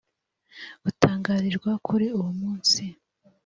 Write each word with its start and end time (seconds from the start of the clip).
gutangarirwa 0.83 1.71
kuri 1.87 2.05
uwo 2.17 2.31
munsi 2.39 2.83